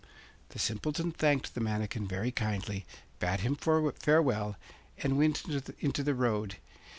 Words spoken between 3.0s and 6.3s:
bade him farewell, and went into the